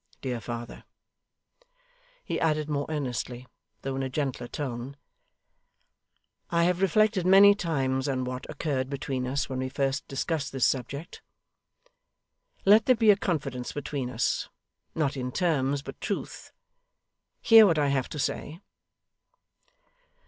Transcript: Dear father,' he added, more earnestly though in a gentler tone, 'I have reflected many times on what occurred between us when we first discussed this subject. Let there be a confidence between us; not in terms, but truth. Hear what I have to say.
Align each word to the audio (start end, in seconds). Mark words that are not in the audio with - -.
Dear 0.21 0.41
father,' 0.41 0.83
he 2.25 2.39
added, 2.39 2.67
more 2.67 2.87
earnestly 2.89 3.45
though 3.83 3.95
in 3.95 4.01
a 4.01 4.09
gentler 4.09 4.47
tone, 4.47 4.97
'I 6.49 6.63
have 6.63 6.81
reflected 6.81 7.23
many 7.23 7.53
times 7.53 8.09
on 8.09 8.23
what 8.23 8.49
occurred 8.49 8.89
between 8.89 9.27
us 9.27 9.47
when 9.47 9.59
we 9.59 9.69
first 9.69 10.07
discussed 10.07 10.53
this 10.53 10.65
subject. 10.65 11.21
Let 12.65 12.87
there 12.87 12.95
be 12.95 13.11
a 13.11 13.15
confidence 13.15 13.73
between 13.73 14.09
us; 14.09 14.49
not 14.95 15.15
in 15.15 15.31
terms, 15.31 15.83
but 15.83 16.01
truth. 16.01 16.51
Hear 17.43 17.67
what 17.67 17.77
I 17.77 17.89
have 17.89 18.09
to 18.09 18.17
say. 18.17 18.59